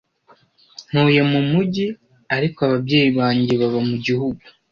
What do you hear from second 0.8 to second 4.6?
Ntuye mu mujyi, ariko ababyeyi banjye baba mu gihugu.